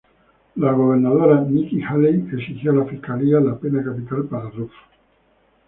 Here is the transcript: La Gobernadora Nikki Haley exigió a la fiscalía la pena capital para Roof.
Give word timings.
La 0.55 0.71
Gobernadora 0.71 1.41
Nikki 1.47 1.79
Haley 1.79 2.27
exigió 2.33 2.71
a 2.71 2.75
la 2.77 2.85
fiscalía 2.85 3.39
la 3.39 3.55
pena 3.59 3.83
capital 3.83 4.23
para 4.25 4.49
Roof. 4.49 4.71